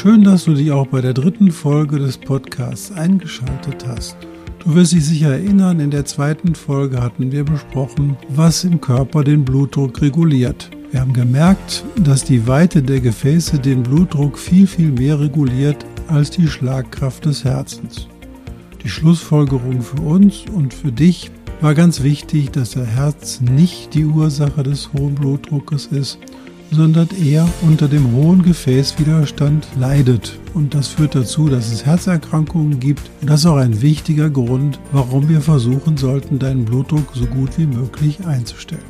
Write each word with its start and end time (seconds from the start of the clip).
Schön, 0.00 0.22
dass 0.22 0.44
du 0.44 0.54
dich 0.54 0.70
auch 0.70 0.86
bei 0.86 1.00
der 1.00 1.12
dritten 1.12 1.50
Folge 1.50 1.98
des 1.98 2.18
Podcasts 2.18 2.92
eingeschaltet 2.92 3.84
hast. 3.84 4.16
Du 4.60 4.76
wirst 4.76 4.92
dich 4.92 5.04
sicher 5.04 5.32
erinnern, 5.32 5.80
in 5.80 5.90
der 5.90 6.04
zweiten 6.04 6.54
Folge 6.54 7.02
hatten 7.02 7.32
wir 7.32 7.42
besprochen, 7.42 8.16
was 8.28 8.62
im 8.62 8.80
Körper 8.80 9.24
den 9.24 9.44
Blutdruck 9.44 10.00
reguliert. 10.00 10.70
Wir 10.92 11.00
haben 11.00 11.12
gemerkt, 11.12 11.82
dass 11.96 12.22
die 12.22 12.46
Weite 12.46 12.80
der 12.80 13.00
Gefäße 13.00 13.58
den 13.58 13.82
Blutdruck 13.82 14.38
viel, 14.38 14.68
viel 14.68 14.92
mehr 14.92 15.18
reguliert 15.18 15.84
als 16.06 16.30
die 16.30 16.46
Schlagkraft 16.46 17.24
des 17.24 17.42
Herzens. 17.42 18.06
Die 18.84 18.88
Schlussfolgerung 18.88 19.82
für 19.82 20.02
uns 20.02 20.44
und 20.54 20.74
für 20.74 20.92
dich 20.92 21.32
war 21.60 21.74
ganz 21.74 22.04
wichtig, 22.04 22.52
dass 22.52 22.70
der 22.70 22.86
Herz 22.86 23.40
nicht 23.40 23.94
die 23.94 24.04
Ursache 24.04 24.62
des 24.62 24.92
hohen 24.92 25.16
Blutdruckes 25.16 25.86
ist, 25.86 26.20
sondern 26.70 27.08
eher 27.22 27.48
unter 27.62 27.88
dem 27.88 28.12
hohen 28.12 28.42
Gefäßwiderstand 28.42 29.66
leidet. 29.78 30.38
Und 30.54 30.74
das 30.74 30.88
führt 30.88 31.14
dazu, 31.14 31.48
dass 31.48 31.72
es 31.72 31.86
Herzerkrankungen 31.86 32.80
gibt. 32.80 33.10
Und 33.20 33.30
das 33.30 33.40
ist 33.40 33.46
auch 33.46 33.56
ein 33.56 33.80
wichtiger 33.82 34.30
Grund, 34.30 34.78
warum 34.92 35.28
wir 35.28 35.40
versuchen 35.40 35.96
sollten, 35.96 36.38
deinen 36.38 36.64
Blutdruck 36.64 37.12
so 37.14 37.26
gut 37.26 37.58
wie 37.58 37.66
möglich 37.66 38.26
einzustellen. 38.26 38.82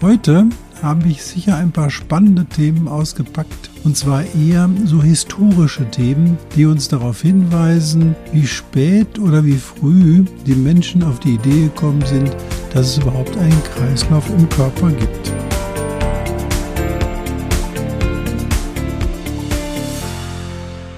Heute 0.00 0.48
habe 0.82 1.08
ich 1.08 1.22
sicher 1.22 1.56
ein 1.56 1.70
paar 1.70 1.90
spannende 1.90 2.44
Themen 2.44 2.88
ausgepackt. 2.88 3.70
Und 3.84 3.96
zwar 3.96 4.24
eher 4.34 4.68
so 4.84 5.00
historische 5.02 5.88
Themen, 5.90 6.38
die 6.56 6.66
uns 6.66 6.88
darauf 6.88 7.22
hinweisen, 7.22 8.16
wie 8.32 8.46
spät 8.46 9.18
oder 9.18 9.44
wie 9.44 9.58
früh 9.58 10.24
die 10.46 10.54
Menschen 10.54 11.04
auf 11.04 11.20
die 11.20 11.34
Idee 11.34 11.62
gekommen 11.62 12.02
sind, 12.04 12.34
dass 12.74 12.88
es 12.88 12.98
überhaupt 12.98 13.36
einen 13.36 13.62
Kreislauf 13.76 14.28
im 14.30 14.48
Körper 14.48 14.90
gibt. 14.90 15.51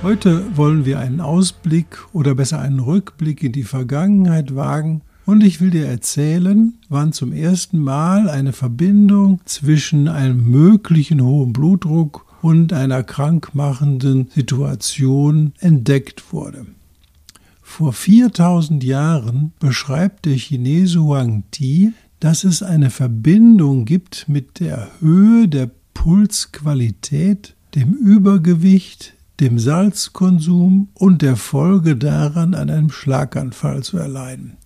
Heute 0.04 0.54
wollen 0.54 0.84
wir 0.84 0.98
einen 0.98 1.22
Ausblick 1.22 1.96
oder 2.12 2.34
besser 2.34 2.60
einen 2.60 2.78
Rückblick 2.78 3.42
in 3.42 3.52
die 3.52 3.62
Vergangenheit 3.62 4.54
wagen 4.54 5.00
und 5.24 5.42
ich 5.42 5.62
will 5.62 5.70
dir 5.70 5.86
erzählen, 5.86 6.74
wann 6.90 7.14
zum 7.14 7.32
ersten 7.32 7.78
Mal 7.78 8.28
eine 8.28 8.52
Verbindung 8.52 9.40
zwischen 9.46 10.06
einem 10.08 10.50
möglichen 10.50 11.22
hohen 11.22 11.54
Blutdruck 11.54 12.26
und 12.42 12.74
einer 12.74 13.02
krankmachenden 13.02 14.28
Situation 14.34 15.54
entdeckt 15.60 16.34
wurde. 16.34 16.66
Vor 17.62 17.94
4000 17.94 18.84
Jahren 18.84 19.54
beschreibt 19.58 20.26
der 20.26 20.36
Chinese 20.36 21.00
Huang 21.00 21.44
Ti, 21.50 21.94
dass 22.20 22.44
es 22.44 22.62
eine 22.62 22.90
Verbindung 22.90 23.86
gibt 23.86 24.28
mit 24.28 24.60
der 24.60 24.90
Höhe 25.00 25.48
der 25.48 25.70
Pulsqualität, 25.94 27.54
dem 27.74 27.94
Übergewicht, 27.94 29.13
dem 29.40 29.58
Salzkonsum 29.58 30.88
und 30.94 31.22
der 31.22 31.36
Folge 31.36 31.96
daran 31.96 32.54
an 32.54 32.70
einem 32.70 32.90
Schlaganfall 32.90 33.82
zu 33.82 33.98
erleiden. 33.98 34.56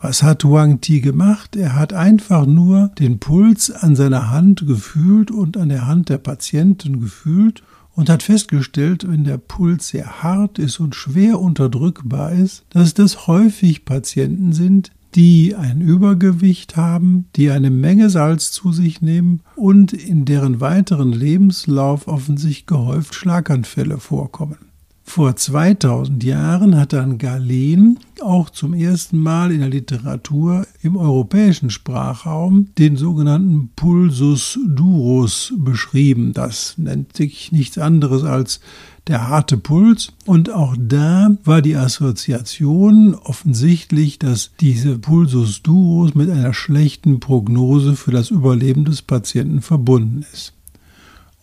Was 0.00 0.22
hat 0.22 0.44
Wang 0.44 0.80
Ti 0.80 1.00
gemacht? 1.00 1.56
Er 1.56 1.74
hat 1.74 1.94
einfach 1.94 2.44
nur 2.46 2.88
den 2.98 3.20
Puls 3.20 3.70
an 3.70 3.96
seiner 3.96 4.30
Hand 4.30 4.66
gefühlt 4.66 5.30
und 5.30 5.56
an 5.56 5.70
der 5.70 5.86
Hand 5.86 6.10
der 6.10 6.18
Patienten 6.18 7.00
gefühlt 7.00 7.62
und 7.94 8.10
hat 8.10 8.22
festgestellt, 8.22 9.08
wenn 9.08 9.24
der 9.24 9.38
Puls 9.38 9.88
sehr 9.88 10.22
hart 10.22 10.58
ist 10.58 10.80
und 10.80 10.94
schwer 10.94 11.40
unterdrückbar 11.40 12.32
ist, 12.32 12.64
dass 12.70 12.94
das 12.94 13.26
häufig 13.26 13.84
Patienten 13.84 14.52
sind, 14.52 14.90
die 15.14 15.54
ein 15.54 15.80
Übergewicht 15.80 16.76
haben, 16.76 17.26
die 17.36 17.50
eine 17.50 17.70
Menge 17.70 18.10
Salz 18.10 18.50
zu 18.50 18.72
sich 18.72 19.00
nehmen 19.00 19.42
und 19.56 19.92
in 19.92 20.24
deren 20.24 20.60
weiteren 20.60 21.12
Lebenslauf 21.12 22.08
offensichtlich 22.08 22.66
gehäuft 22.66 23.14
Schlaganfälle 23.14 23.98
vorkommen. 23.98 24.73
Vor 25.06 25.36
2000 25.36 26.24
Jahren 26.24 26.76
hat 26.76 26.92
dann 26.94 27.18
Galen 27.18 28.00
auch 28.20 28.50
zum 28.50 28.72
ersten 28.74 29.18
Mal 29.18 29.52
in 29.52 29.60
der 29.60 29.68
Literatur 29.68 30.66
im 30.82 30.96
europäischen 30.96 31.70
Sprachraum 31.70 32.70
den 32.78 32.96
sogenannten 32.96 33.70
Pulsus 33.76 34.58
durus 34.66 35.52
beschrieben. 35.58 36.32
Das 36.32 36.78
nennt 36.78 37.16
sich 37.16 37.52
nichts 37.52 37.78
anderes 37.78 38.24
als 38.24 38.60
der 39.06 39.28
harte 39.28 39.58
Puls. 39.58 40.12
Und 40.24 40.50
auch 40.50 40.74
da 40.78 41.36
war 41.44 41.60
die 41.60 41.76
Assoziation 41.76 43.14
offensichtlich, 43.14 44.18
dass 44.18 44.52
diese 44.58 44.98
Pulsus 44.98 45.62
durus 45.62 46.14
mit 46.14 46.30
einer 46.30 46.54
schlechten 46.54 47.20
Prognose 47.20 47.94
für 47.94 48.10
das 48.10 48.30
Überleben 48.30 48.86
des 48.86 49.02
Patienten 49.02 49.60
verbunden 49.60 50.24
ist. 50.32 50.54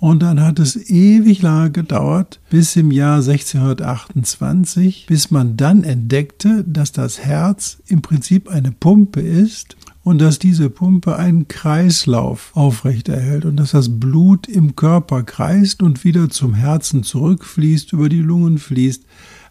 Und 0.01 0.23
dann 0.23 0.41
hat 0.41 0.57
es 0.57 0.89
ewig 0.89 1.43
lange 1.43 1.69
gedauert, 1.69 2.39
bis 2.49 2.75
im 2.75 2.89
Jahr 2.89 3.17
1628, 3.17 5.05
bis 5.07 5.29
man 5.29 5.57
dann 5.57 5.83
entdeckte, 5.83 6.63
dass 6.65 6.91
das 6.91 7.19
Herz 7.19 7.77
im 7.85 8.01
Prinzip 8.01 8.49
eine 8.49 8.71
Pumpe 8.71 9.21
ist 9.21 9.77
und 10.03 10.19
dass 10.19 10.39
diese 10.39 10.71
Pumpe 10.71 11.17
einen 11.17 11.47
Kreislauf 11.47 12.49
aufrechterhält 12.55 13.45
und 13.45 13.57
dass 13.57 13.71
das 13.71 13.99
Blut 13.99 14.47
im 14.47 14.75
Körper 14.75 15.21
kreist 15.21 15.83
und 15.83 16.03
wieder 16.03 16.31
zum 16.31 16.55
Herzen 16.55 17.03
zurückfließt, 17.03 17.93
über 17.93 18.09
die 18.09 18.21
Lungen 18.21 18.57
fließt. 18.57 19.03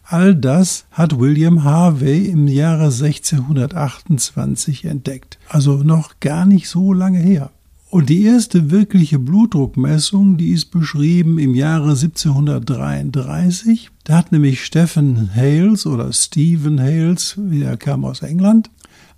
All 0.03 0.35
das 0.35 0.83
hat 0.91 1.17
William 1.17 1.63
Harvey 1.63 2.25
im 2.25 2.49
Jahre 2.49 2.87
1628 2.87 4.83
entdeckt. 4.83 5.39
Also 5.47 5.77
noch 5.77 6.19
gar 6.19 6.45
nicht 6.45 6.67
so 6.67 6.91
lange 6.91 7.19
her. 7.19 7.51
Und 7.91 8.07
die 8.07 8.23
erste 8.23 8.71
wirkliche 8.71 9.19
Blutdruckmessung, 9.19 10.37
die 10.37 10.51
ist 10.51 10.71
beschrieben 10.71 11.37
im 11.37 11.53
Jahre 11.53 11.89
1733. 11.89 13.89
Da 14.05 14.15
hat 14.15 14.31
nämlich 14.31 14.63
Stephen 14.63 15.35
Hales 15.35 15.85
oder 15.85 16.13
Stephen 16.13 16.79
Hales, 16.79 17.35
wie 17.37 17.63
er 17.63 17.75
kam 17.75 18.05
aus 18.05 18.21
England, 18.21 18.69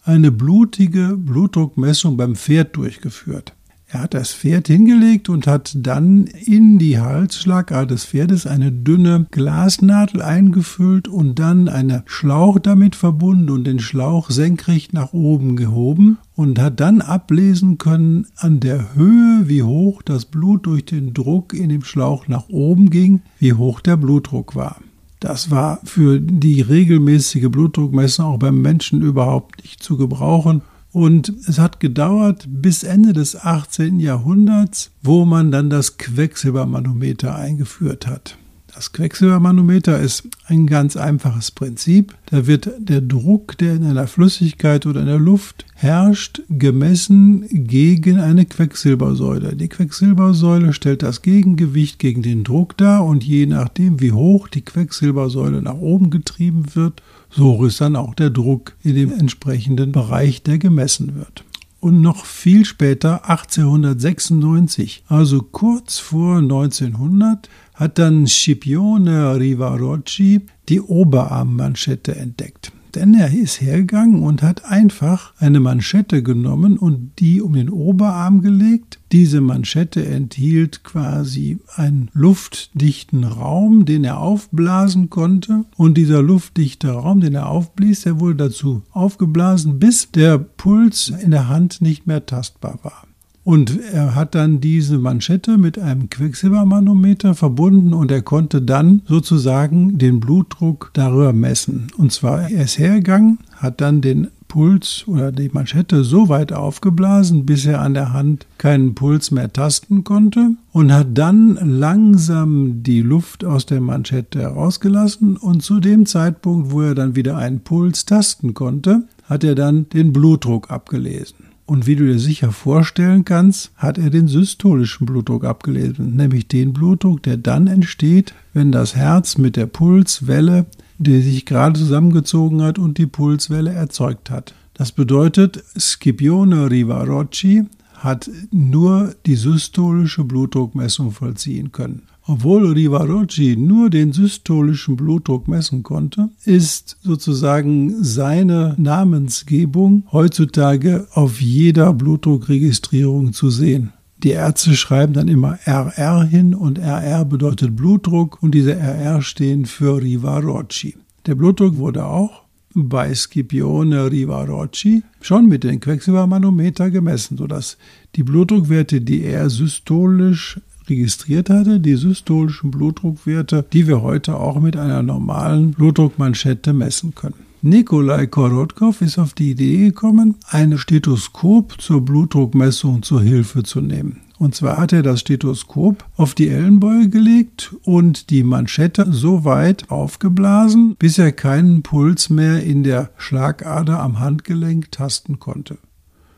eine 0.03 0.31
blutige 0.31 1.15
Blutdruckmessung 1.15 2.17
beim 2.17 2.35
Pferd 2.35 2.75
durchgeführt. 2.75 3.53
Er 3.93 4.01
hat 4.01 4.15
das 4.15 4.33
Pferd 4.33 4.65
hingelegt 4.69 5.29
und 5.29 5.45
hat 5.45 5.75
dann 5.77 6.25
in 6.25 6.79
die 6.79 6.99
Halsschlagader 6.99 7.85
des 7.85 8.05
Pferdes 8.05 8.47
eine 8.47 8.71
dünne 8.71 9.27
Glasnadel 9.29 10.19
eingefüllt 10.23 11.07
und 11.07 11.37
dann 11.37 11.69
einen 11.69 12.01
Schlauch 12.07 12.57
damit 12.57 12.95
verbunden 12.95 13.51
und 13.51 13.65
den 13.65 13.77
Schlauch 13.77 14.31
senkrecht 14.31 14.93
nach 14.93 15.13
oben 15.13 15.55
gehoben 15.55 16.17
und 16.35 16.57
hat 16.57 16.79
dann 16.79 17.01
ablesen 17.01 17.77
können 17.77 18.25
an 18.35 18.59
der 18.59 18.95
Höhe, 18.95 19.43
wie 19.47 19.61
hoch 19.61 20.01
das 20.01 20.25
Blut 20.25 20.65
durch 20.65 20.85
den 20.85 21.13
Druck 21.13 21.53
in 21.53 21.69
dem 21.69 21.83
Schlauch 21.83 22.27
nach 22.27 22.49
oben 22.49 22.89
ging, 22.89 23.21
wie 23.37 23.53
hoch 23.53 23.79
der 23.79 23.97
Blutdruck 23.97 24.55
war. 24.55 24.77
Das 25.19 25.51
war 25.51 25.79
für 25.83 26.19
die 26.19 26.61
regelmäßige 26.61 27.49
Blutdruckmessung 27.49 28.25
auch 28.25 28.39
beim 28.39 28.59
Menschen 28.59 29.03
überhaupt 29.03 29.61
nicht 29.61 29.83
zu 29.83 29.97
gebrauchen 29.97 30.63
und 30.93 31.33
es 31.47 31.59
hat 31.59 31.79
gedauert 31.79 32.45
bis 32.47 32.83
Ende 32.83 33.11
des 33.13 33.35
18. 33.35 33.99
Jahrhunderts, 33.99 34.91
wo 35.01 35.25
man 35.25 35.51
dann 35.51 35.69
das 35.69 35.97
Quecksilbermanometer 35.97 37.35
eingeführt 37.35 38.07
hat. 38.07 38.37
Das 38.75 38.91
Quecksilbermanometer 38.91 39.99
ist 39.99 40.27
ein 40.47 40.65
ganz 40.65 40.97
einfaches 40.97 41.51
Prinzip. 41.51 42.15
Da 42.25 42.47
wird 42.47 42.71
der 42.79 43.01
Druck, 43.01 43.55
der 43.59 43.75
in 43.75 43.83
einer 43.83 44.07
Flüssigkeit 44.07 44.87
oder 44.87 45.01
in 45.01 45.05
der 45.05 45.19
Luft 45.19 45.65
herrscht, 45.75 46.41
gemessen 46.49 47.45
gegen 47.51 48.19
eine 48.19 48.45
Quecksilbersäule. 48.45 49.55
Die 49.55 49.67
Quecksilbersäule 49.67 50.73
stellt 50.73 51.03
das 51.03 51.21
Gegengewicht 51.21 51.99
gegen 51.99 52.23
den 52.23 52.43
Druck 52.43 52.75
dar 52.75 53.05
und 53.05 53.23
je 53.23 53.45
nachdem, 53.45 54.01
wie 54.01 54.11
hoch 54.11 54.47
die 54.47 54.65
Quecksilbersäule 54.65 55.61
nach 55.61 55.77
oben 55.77 56.09
getrieben 56.09 56.65
wird, 56.73 57.03
so 57.29 57.43
hoch 57.43 57.65
ist 57.65 57.79
dann 57.79 57.95
auch 57.95 58.15
der 58.15 58.31
Druck 58.31 58.73
in 58.81 58.95
dem 58.95 59.11
entsprechenden 59.11 59.91
Bereich, 59.91 60.41
der 60.41 60.57
gemessen 60.57 61.15
wird 61.15 61.43
und 61.83 61.99
noch 61.99 62.23
viel 62.25 62.63
später, 62.63 63.29
1896, 63.29 65.03
also 65.09 65.41
kurz 65.41 65.99
vor 65.99 66.37
1900, 66.37 67.49
hat 67.83 67.99
dann 67.99 68.27
Scipione 68.27 69.37
Rivarocci 69.37 70.41
die 70.69 70.79
Oberarmmanschette 70.79 72.15
entdeckt. 72.15 72.71
Denn 72.95 73.13
er 73.13 73.33
ist 73.33 73.59
hergegangen 73.59 74.23
und 74.23 74.41
hat 74.41 74.65
einfach 74.65 75.33
eine 75.39 75.59
Manschette 75.59 76.23
genommen 76.23 76.77
und 76.77 77.11
die 77.19 77.41
um 77.41 77.53
den 77.53 77.69
Oberarm 77.69 78.41
gelegt. 78.41 78.99
Diese 79.11 79.41
Manschette 79.41 80.05
enthielt 80.05 80.83
quasi 80.85 81.59
einen 81.75 82.09
luftdichten 82.13 83.25
Raum, 83.25 83.83
den 83.85 84.05
er 84.05 84.19
aufblasen 84.19 85.09
konnte. 85.09 85.65
Und 85.75 85.97
dieser 85.97 86.21
luftdichte 86.21 86.91
Raum, 86.91 87.19
den 87.19 87.33
er 87.33 87.49
aufblies, 87.49 88.03
der 88.03 88.21
wurde 88.21 88.35
dazu 88.35 88.83
aufgeblasen, 88.91 89.79
bis 89.79 90.09
der 90.11 90.37
Puls 90.37 91.09
in 91.09 91.31
der 91.31 91.49
Hand 91.49 91.81
nicht 91.81 92.07
mehr 92.07 92.25
tastbar 92.25 92.79
war. 92.83 93.07
Und 93.43 93.77
er 93.91 94.15
hat 94.15 94.35
dann 94.35 94.61
diese 94.61 94.97
Manschette 94.97 95.57
mit 95.57 95.77
einem 95.77 96.09
Quecksilbermanometer 96.09 97.35
verbunden 97.35 97.93
und 97.93 98.09
er 98.09 98.21
konnte 98.21 98.61
dann 98.61 99.01
sozusagen 99.05 99.97
den 99.97 100.21
Blutdruck 100.21 100.91
darüber 100.93 101.33
messen. 101.33 101.87
Und 101.97 102.13
zwar, 102.13 102.49
er 102.49 102.63
ist 102.63 102.79
hergegangen, 102.79 103.39
hat 103.57 103.81
dann 103.81 103.99
den 103.99 104.29
Puls 104.47 105.05
oder 105.07 105.31
die 105.31 105.49
Manschette 105.49 106.03
so 106.03 106.29
weit 106.29 106.53
aufgeblasen, 106.53 107.45
bis 107.45 107.65
er 107.65 107.81
an 107.81 107.95
der 107.95 108.13
Hand 108.13 108.45
keinen 108.59 108.93
Puls 108.93 109.31
mehr 109.31 109.51
tasten 109.51 110.03
konnte 110.03 110.51
und 110.71 110.93
hat 110.93 111.07
dann 111.17 111.55
langsam 111.55 112.83
die 112.83 113.01
Luft 113.01 113.43
aus 113.43 113.65
der 113.65 113.81
Manschette 113.81 114.39
herausgelassen 114.39 115.37
und 115.37 115.63
zu 115.63 115.79
dem 115.79 116.05
Zeitpunkt, 116.05 116.71
wo 116.71 116.81
er 116.81 116.93
dann 116.93 117.15
wieder 117.15 117.35
einen 117.35 117.61
Puls 117.61 118.05
tasten 118.05 118.53
konnte, 118.53 119.03
hat 119.23 119.43
er 119.43 119.55
dann 119.55 119.89
den 119.89 120.13
Blutdruck 120.13 120.69
abgelesen. 120.69 121.52
Und 121.65 121.87
wie 121.87 121.95
du 121.95 122.05
dir 122.05 122.19
sicher 122.19 122.51
vorstellen 122.51 123.23
kannst, 123.23 123.71
hat 123.77 123.97
er 123.97 124.09
den 124.09 124.27
systolischen 124.27 125.05
Blutdruck 125.05 125.45
abgelesen, 125.45 126.15
nämlich 126.15 126.47
den 126.47 126.73
Blutdruck, 126.73 127.23
der 127.23 127.37
dann 127.37 127.67
entsteht, 127.67 128.33
wenn 128.53 128.71
das 128.71 128.95
Herz 128.95 129.37
mit 129.37 129.55
der 129.55 129.67
Pulswelle, 129.67 130.65
die 130.97 131.21
sich 131.21 131.45
gerade 131.45 131.79
zusammengezogen 131.79 132.61
hat 132.61 132.77
und 132.77 132.97
die 132.97 133.05
Pulswelle 133.05 133.71
erzeugt 133.71 134.29
hat. 134.29 134.53
Das 134.73 134.91
bedeutet, 134.91 135.63
Scipione 135.77 136.69
Rivarocci 136.69 137.63
hat 138.03 138.29
nur 138.51 139.15
die 139.25 139.35
systolische 139.35 140.23
Blutdruckmessung 140.23 141.11
vollziehen 141.11 141.71
können. 141.71 142.03
Obwohl 142.25 142.71
Rivarocci 142.71 143.57
nur 143.57 143.89
den 143.89 144.13
systolischen 144.13 144.95
Blutdruck 144.95 145.47
messen 145.47 145.83
konnte, 145.83 146.29
ist 146.45 146.97
sozusagen 147.01 148.01
seine 148.03 148.75
Namensgebung 148.77 150.03
heutzutage 150.11 151.07
auf 151.13 151.41
jeder 151.41 151.93
Blutdruckregistrierung 151.93 153.33
zu 153.33 153.49
sehen. 153.49 153.91
Die 154.23 154.29
Ärzte 154.31 154.75
schreiben 154.75 155.11
dann 155.11 155.27
immer 155.27 155.59
RR 155.65 156.23
hin 156.23 156.55
und 156.55 156.79
RR 156.79 157.25
bedeutet 157.25 157.75
Blutdruck 157.75 158.41
und 158.41 158.55
diese 158.55 158.73
RR 158.73 159.21
stehen 159.21 159.65
für 159.65 160.01
Rivarocci. 160.01 160.95
Der 161.25 161.35
Blutdruck 161.35 161.77
wurde 161.77 162.05
auch 162.05 162.42
bei 162.75 163.13
Scipione 163.13 164.11
Rivarocci 164.11 165.03
schon 165.21 165.47
mit 165.47 165.63
dem 165.63 165.79
Quecksilbermanometer 165.79 166.89
gemessen, 166.89 167.37
sodass 167.37 167.77
die 168.15 168.23
Blutdruckwerte, 168.23 169.01
die 169.01 169.23
er 169.23 169.49
systolisch 169.49 170.59
registriert 170.89 171.49
hatte, 171.49 171.79
die 171.79 171.95
systolischen 171.95 172.71
Blutdruckwerte, 172.71 173.65
die 173.71 173.87
wir 173.87 174.01
heute 174.01 174.35
auch 174.35 174.59
mit 174.59 174.75
einer 174.75 175.03
normalen 175.03 175.71
Blutdruckmanschette 175.71 176.73
messen 176.73 177.15
können. 177.15 177.35
Nikolai 177.61 178.27
Korotkov 178.27 179.01
ist 179.01 179.17
auf 179.17 179.33
die 179.33 179.51
Idee 179.51 179.77
gekommen, 179.77 180.35
ein 180.49 180.77
Stethoskop 180.77 181.79
zur 181.79 182.01
Blutdruckmessung 182.01 183.03
zur 183.03 183.21
Hilfe 183.21 183.63
zu 183.63 183.79
nehmen. 183.79 184.19
Und 184.43 184.55
zwar 184.55 184.75
hat 184.75 184.91
er 184.91 185.03
das 185.03 185.21
Stethoskop 185.21 186.03
auf 186.17 186.35
die 186.35 186.49
Ellenbeuge 186.49 187.07
gelegt 187.07 187.77
und 187.83 188.29
die 188.29 188.43
Manschette 188.43 189.07
so 189.09 189.45
weit 189.45 189.89
aufgeblasen, 189.89 190.97
bis 190.99 191.17
er 191.17 191.31
keinen 191.31 191.81
Puls 191.81 192.29
mehr 192.29 192.61
in 192.61 192.83
der 192.83 193.11
Schlagader 193.15 194.01
am 194.01 194.19
Handgelenk 194.19 194.91
tasten 194.91 195.39
konnte. 195.39 195.77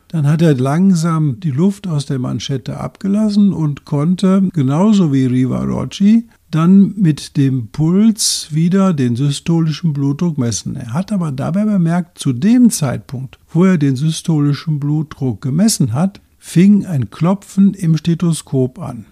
Dann 0.10 0.28
hat 0.28 0.44
er 0.44 0.54
langsam 0.54 1.40
die 1.40 1.50
Luft 1.50 1.88
aus 1.88 2.06
der 2.06 2.19
Manschette 2.19 2.80
abgelassen 2.80 3.54
und 3.54 3.86
konnte, 3.86 4.50
genauso 4.54 5.12
wie 5.12 5.25
Rivarocci, 5.25 6.28
dann 6.52 6.94
mit 6.98 7.38
dem 7.38 7.69
Puls 7.69 8.50
wieder 8.52 8.94
den 8.94 9.16
systolischen 9.16 9.94
Blutdruck 9.94 10.38
messen. 10.38 10.75
Er 10.75 10.94
hat 10.94 11.12
aber 11.12 11.31
dabei 11.31 11.66
bemerkt, 11.66 12.19
zu 12.19 12.34
dem 12.34 12.69
Zeitpunkt, 12.69 13.40
wo 13.50 13.66
er 13.66 13.80
den 13.80 13.96
systolischen 13.96 14.80
Blutdruck 14.80 15.42
gemessen 15.42 15.94
hat, 15.94 16.22
fing 16.47 16.86
ein 16.86 17.09
Klopfen 17.09 17.74
im 17.74 17.97
Stethoskop 17.97 18.80
an. 18.80 19.06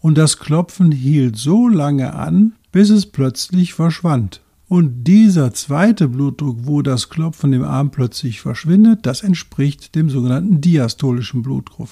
Und 0.00 0.18
das 0.18 0.36
Klopfen 0.36 0.90
hielt 0.90 1.36
so 1.36 1.68
lange 1.68 2.12
an, 2.12 2.54
bis 2.72 2.90
es 2.90 3.06
plötzlich 3.06 3.72
verschwand. 3.72 4.42
Und 4.68 5.04
dieser 5.04 5.54
zweite 5.54 6.08
Blutdruck, 6.08 6.58
wo 6.62 6.82
das 6.82 7.08
Klopfen 7.08 7.52
im 7.52 7.62
Arm 7.62 7.92
plötzlich 7.92 8.40
verschwindet, 8.40 9.06
das 9.06 9.22
entspricht 9.22 9.94
dem 9.94 10.10
sogenannten 10.10 10.60
diastolischen 10.60 11.42
Blutdruck. 11.42 11.88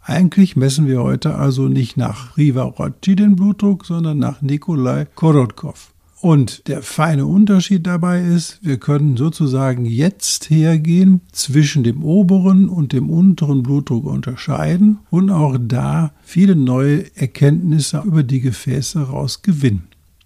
Eigentlich 0.00 0.54
messen 0.54 0.86
wir 0.86 1.02
heute 1.02 1.34
also 1.34 1.68
nicht 1.68 1.96
nach 1.96 2.36
Rivarocci 2.38 3.16
den 3.16 3.34
Blutdruck, 3.34 3.84
sondern 3.84 4.18
nach 4.18 4.40
Nikolai 4.40 5.06
Korotkov. 5.16 5.93
Und 6.24 6.68
der 6.68 6.80
feine 6.80 7.26
Unterschied 7.26 7.86
dabei 7.86 8.22
ist, 8.22 8.58
wir 8.62 8.78
können 8.78 9.18
sozusagen 9.18 9.84
jetzt 9.84 10.48
hergehen, 10.48 11.20
zwischen 11.32 11.84
dem 11.84 12.02
oberen 12.02 12.70
und 12.70 12.94
dem 12.94 13.10
unteren 13.10 13.62
Blutdruck 13.62 14.06
unterscheiden 14.06 15.00
und 15.10 15.28
auch 15.28 15.58
da 15.60 16.14
viele 16.22 16.56
neue 16.56 17.14
Erkenntnisse 17.14 18.02
über 18.06 18.22
die 18.22 18.40
Gefäße 18.40 19.02
raus 19.02 19.42
gewinnen. 19.42 19.82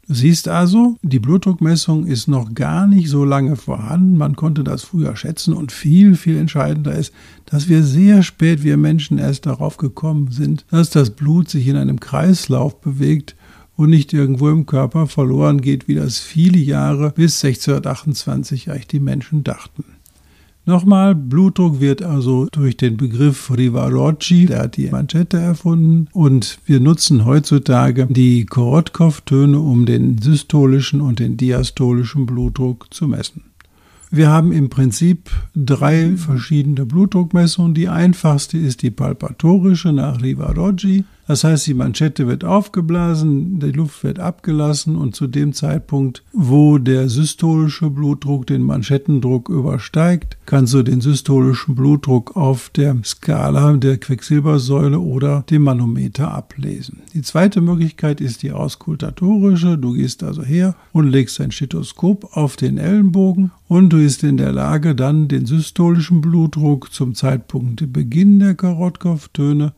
Du 0.06 0.14
siehst 0.14 0.46
also, 0.46 0.96
die 1.02 1.18
Blutdruckmessung 1.18 2.06
ist 2.06 2.28
noch 2.28 2.54
gar 2.54 2.86
nicht 2.86 3.08
so 3.08 3.24
lange 3.24 3.56
vorhanden. 3.56 4.16
Man 4.16 4.36
konnte 4.36 4.62
das 4.62 4.84
früher 4.84 5.16
schätzen 5.16 5.52
und 5.52 5.72
viel, 5.72 6.14
viel 6.14 6.36
entscheidender 6.36 6.94
ist, 6.94 7.12
dass 7.44 7.68
wir 7.68 7.82
sehr 7.82 8.22
spät, 8.22 8.62
wir 8.62 8.76
Menschen, 8.76 9.18
erst 9.18 9.46
darauf 9.46 9.78
gekommen 9.78 10.30
sind, 10.30 10.64
dass 10.70 10.90
das 10.90 11.10
Blut 11.10 11.48
sich 11.48 11.66
in 11.66 11.76
einem 11.76 11.98
Kreislauf 11.98 12.80
bewegt 12.80 13.34
und 13.78 13.90
nicht 13.90 14.12
irgendwo 14.12 14.48
im 14.48 14.66
Körper 14.66 15.06
verloren 15.06 15.60
geht, 15.60 15.86
wie 15.86 15.94
das 15.94 16.18
viele 16.18 16.58
Jahre 16.58 17.12
bis 17.14 17.42
1628 17.44 18.70
eigentlich 18.70 18.88
die 18.88 18.98
Menschen 18.98 19.44
dachten. 19.44 19.84
Nochmal, 20.66 21.14
Blutdruck 21.14 21.80
wird 21.80 22.02
also 22.02 22.48
durch 22.50 22.76
den 22.76 22.96
Begriff 22.96 23.50
Rivarocci, 23.56 24.46
der 24.46 24.64
hat 24.64 24.76
die 24.76 24.90
Manschette 24.90 25.38
erfunden 25.38 26.08
und 26.12 26.58
wir 26.66 26.80
nutzen 26.80 27.24
heutzutage 27.24 28.06
die 28.10 28.46
Korotkov-Töne, 28.46 29.60
um 29.60 29.86
den 29.86 30.20
systolischen 30.20 31.00
und 31.00 31.20
den 31.20 31.36
diastolischen 31.36 32.26
Blutdruck 32.26 32.92
zu 32.92 33.06
messen. 33.06 33.44
Wir 34.10 34.28
haben 34.28 34.50
im 34.50 34.70
Prinzip 34.70 35.30
drei 35.54 36.16
verschiedene 36.16 36.84
Blutdruckmessungen. 36.84 37.74
Die 37.74 37.88
einfachste 37.88 38.58
ist 38.58 38.82
die 38.82 38.90
palpatorische 38.90 39.92
nach 39.92 40.20
Rivaroggi. 40.20 41.04
Das 41.28 41.44
heißt, 41.44 41.66
die 41.66 41.74
Manschette 41.74 42.26
wird 42.26 42.42
aufgeblasen, 42.42 43.60
die 43.60 43.70
Luft 43.70 44.02
wird 44.02 44.18
abgelassen 44.18 44.96
und 44.96 45.14
zu 45.14 45.26
dem 45.26 45.52
Zeitpunkt, 45.52 46.22
wo 46.32 46.78
der 46.78 47.10
systolische 47.10 47.90
Blutdruck 47.90 48.46
den 48.46 48.62
Manschettendruck 48.62 49.50
übersteigt, 49.50 50.38
kannst 50.46 50.72
du 50.72 50.82
den 50.82 51.02
systolischen 51.02 51.74
Blutdruck 51.74 52.34
auf 52.34 52.70
der 52.70 52.96
Skala 53.04 53.74
der 53.74 53.98
Quecksilbersäule 53.98 55.00
oder 55.00 55.44
dem 55.50 55.64
Manometer 55.64 56.32
ablesen. 56.32 57.02
Die 57.12 57.20
zweite 57.20 57.60
Möglichkeit 57.60 58.22
ist 58.22 58.42
die 58.42 58.52
auskultatorische. 58.52 59.76
Du 59.76 59.92
gehst 59.92 60.22
also 60.22 60.42
her 60.42 60.76
und 60.92 61.10
legst 61.10 61.40
dein 61.40 61.52
Stethoskop 61.52 62.38
auf 62.38 62.56
den 62.56 62.78
Ellenbogen 62.78 63.50
und 63.68 63.90
du 63.90 63.98
bist 63.98 64.24
in 64.24 64.38
der 64.38 64.52
Lage, 64.52 64.94
dann 64.94 65.28
den 65.28 65.44
systolischen 65.44 66.22
Blutdruck 66.22 66.90
zum 66.90 67.14
Zeitpunkt 67.14 67.92
Beginn 67.92 68.38
der 68.38 68.54
Karotkopftöne 68.54 69.74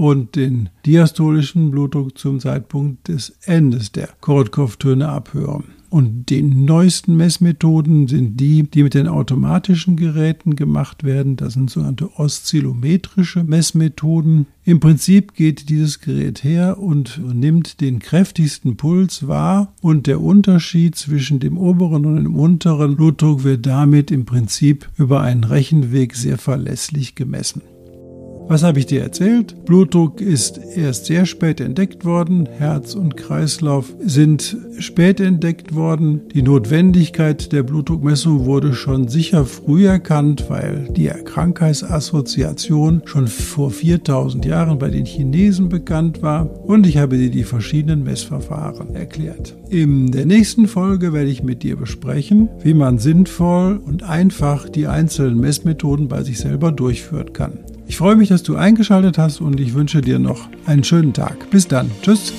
und 0.00 0.34
den 0.34 0.70
diastolischen 0.86 1.70
Blutdruck 1.70 2.16
zum 2.16 2.40
Zeitpunkt 2.40 3.08
des 3.08 3.36
Endes 3.44 3.92
der 3.92 4.08
Korotkopftöne 4.22 5.06
abhören. 5.06 5.64
Und 5.90 6.30
die 6.30 6.40
neuesten 6.40 7.18
Messmethoden 7.18 8.08
sind 8.08 8.40
die, 8.40 8.62
die 8.62 8.82
mit 8.82 8.94
den 8.94 9.08
automatischen 9.08 9.96
Geräten 9.96 10.56
gemacht 10.56 11.04
werden. 11.04 11.36
Das 11.36 11.52
sind 11.52 11.68
sogenannte 11.68 12.18
oszillometrische 12.18 13.44
Messmethoden. 13.44 14.46
Im 14.64 14.80
Prinzip 14.80 15.34
geht 15.34 15.68
dieses 15.68 16.00
Gerät 16.00 16.44
her 16.44 16.78
und 16.78 17.20
nimmt 17.34 17.82
den 17.82 17.98
kräftigsten 17.98 18.78
Puls 18.78 19.28
wahr 19.28 19.74
und 19.82 20.06
der 20.06 20.22
Unterschied 20.22 20.94
zwischen 20.94 21.40
dem 21.40 21.58
oberen 21.58 22.06
und 22.06 22.16
dem 22.24 22.36
unteren 22.36 22.96
Blutdruck 22.96 23.44
wird 23.44 23.66
damit 23.66 24.10
im 24.10 24.24
Prinzip 24.24 24.88
über 24.96 25.20
einen 25.20 25.44
Rechenweg 25.44 26.14
sehr 26.14 26.38
verlässlich 26.38 27.16
gemessen. 27.16 27.60
Was 28.50 28.64
habe 28.64 28.80
ich 28.80 28.86
dir 28.86 29.02
erzählt? 29.02 29.64
Blutdruck 29.64 30.20
ist 30.20 30.58
erst 30.74 31.06
sehr 31.06 31.24
spät 31.24 31.60
entdeckt 31.60 32.04
worden, 32.04 32.48
Herz 32.58 32.96
und 32.96 33.16
Kreislauf 33.16 33.94
sind 34.00 34.56
spät 34.80 35.20
entdeckt 35.20 35.76
worden. 35.76 36.22
Die 36.34 36.42
Notwendigkeit 36.42 37.52
der 37.52 37.62
Blutdruckmessung 37.62 38.46
wurde 38.46 38.74
schon 38.74 39.06
sicher 39.06 39.44
früh 39.44 39.86
erkannt, 39.86 40.46
weil 40.48 40.88
die 40.96 41.06
Krankheitsassoziation 41.06 43.02
schon 43.04 43.28
vor 43.28 43.70
4000 43.70 44.44
Jahren 44.44 44.80
bei 44.80 44.90
den 44.90 45.06
Chinesen 45.06 45.68
bekannt 45.68 46.20
war 46.20 46.50
und 46.66 46.88
ich 46.88 46.96
habe 46.96 47.18
dir 47.18 47.30
die 47.30 47.44
verschiedenen 47.44 48.02
Messverfahren 48.02 48.96
erklärt. 48.96 49.54
In 49.68 50.10
der 50.10 50.26
nächsten 50.26 50.66
Folge 50.66 51.12
werde 51.12 51.30
ich 51.30 51.44
mit 51.44 51.62
dir 51.62 51.76
besprechen, 51.76 52.48
wie 52.64 52.74
man 52.74 52.98
sinnvoll 52.98 53.76
und 53.76 54.02
einfach 54.02 54.68
die 54.68 54.88
einzelnen 54.88 55.38
Messmethoden 55.38 56.08
bei 56.08 56.24
sich 56.24 56.40
selber 56.40 56.72
durchführen 56.72 57.32
kann. 57.32 57.60
Ich 57.90 57.96
freue 57.96 58.14
mich, 58.14 58.28
dass 58.28 58.44
du 58.44 58.54
eingeschaltet 58.54 59.18
hast 59.18 59.40
und 59.40 59.58
ich 59.58 59.74
wünsche 59.74 60.00
dir 60.00 60.20
noch 60.20 60.48
einen 60.64 60.84
schönen 60.84 61.12
Tag. 61.12 61.50
Bis 61.50 61.66
dann. 61.66 61.90
Tschüss. 62.02 62.32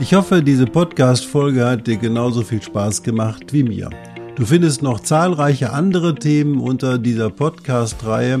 Ich 0.00 0.14
hoffe, 0.14 0.42
diese 0.42 0.64
Podcast-Folge 0.64 1.66
hat 1.66 1.86
dir 1.86 1.98
genauso 1.98 2.40
viel 2.40 2.62
Spaß 2.62 3.02
gemacht 3.02 3.52
wie 3.52 3.64
mir. 3.64 3.90
Du 4.36 4.46
findest 4.46 4.82
noch 4.82 5.00
zahlreiche 5.00 5.74
andere 5.74 6.14
Themen 6.14 6.60
unter 6.60 6.96
dieser 6.96 7.28
Podcast-Reihe 7.28 8.40